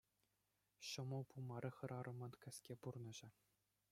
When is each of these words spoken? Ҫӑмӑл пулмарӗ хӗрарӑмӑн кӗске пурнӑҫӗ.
Ҫӑмӑл 0.91 1.23
пулмарӗ 1.33 1.71
хӗрарӑмӑн 1.79 2.33
кӗске 2.45 2.73
пурнӑҫӗ. 2.87 3.29